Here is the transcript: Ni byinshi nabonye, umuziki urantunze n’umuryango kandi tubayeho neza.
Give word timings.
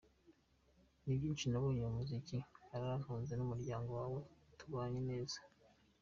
Ni 1.03 1.13
byinshi 1.17 1.45
nabonye, 1.47 1.79
umuziki 1.83 2.37
urantunze 2.75 3.33
n’umuryango 3.35 3.91
kandi 3.99 4.19
tubayeho 4.59 4.99
neza. 5.09 5.37